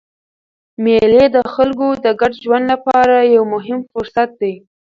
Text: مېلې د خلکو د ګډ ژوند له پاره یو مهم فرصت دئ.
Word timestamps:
مېلې 0.83 1.25
د 1.35 1.37
خلکو 1.53 1.87
د 2.05 2.05
ګډ 2.19 2.33
ژوند 2.43 2.65
له 2.71 2.77
پاره 2.85 3.17
یو 3.35 3.43
مهم 3.55 3.79
فرصت 3.91 4.29
دئ. 4.41 4.53